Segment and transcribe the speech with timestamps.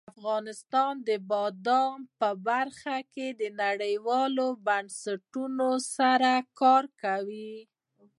[0.13, 3.27] افغانستان د بادام په برخه کې
[3.63, 7.53] نړیوالو بنسټونو سره کار کوي.